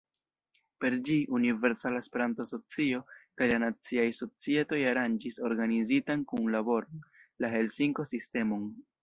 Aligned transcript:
Per 0.83 0.93
ĝi, 1.09 1.17
Universala 1.39 1.99
Esperanto-Asocio 2.03 3.01
kaj 3.41 3.49
la 3.51 3.59
naciaj 3.65 4.07
societoj 4.21 4.81
aranĝis 4.93 5.39
organizitan 5.51 6.25
kunlaboron, 6.33 7.07
la 7.47 7.55
Helsinko-sistemon. 7.59 8.67